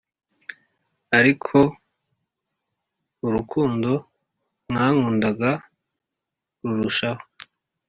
ari 1.17 1.33
ko 1.45 1.59
urukundo 3.27 3.91
mwankundaga 4.69 5.51
rurushaho 6.65 7.23